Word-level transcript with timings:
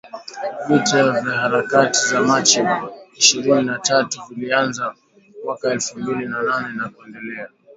Vita 0.67 1.11
vya 1.21 1.33
Harakati 1.37 1.99
za 2.09 2.21
Machi 2.21 2.63
ishirini 3.17 3.61
na 3.61 3.79
tatu 3.79 4.21
vilianza 4.29 4.95
mwaka 5.45 5.71
elfu 5.71 5.99
mbili 5.99 6.25
na 6.25 6.43
nane 6.43 6.73
na 6.77 6.89
kuendelea. 6.89 7.49